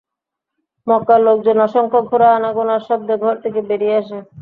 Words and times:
মক্কার 0.87 1.19
লোকজন 1.27 1.57
অসংখ্য 1.65 1.99
ঘোড়া 2.09 2.29
আনাগোনার 2.33 2.81
শব্দে 2.87 3.15
ঘর 3.23 3.35
থেকে 3.43 3.59
বেরিয়ে 3.69 3.95
আসে। 4.01 4.17